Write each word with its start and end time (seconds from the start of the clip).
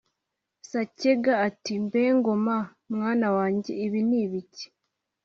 Sacyega 0.69 1.33
ati 1.47 1.73
«mbe 1.83 2.01
Ngoma 2.17 2.57
mwana 2.95 3.27
wanjye, 3.37 3.71
ibi 3.85 4.01
ni 4.09 4.17
ibiki?" 4.23 4.65